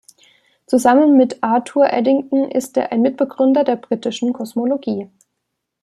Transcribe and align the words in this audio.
Zusammen 0.65 1.15
mit 1.15 1.43
Arthur 1.43 1.85
Eddington 1.93 2.49
ist 2.49 2.75
er 2.75 2.91
ein 2.91 3.03
Mitbegründer 3.03 3.63
der 3.63 3.75
britischen 3.75 4.33
Kosmologie. 4.33 5.11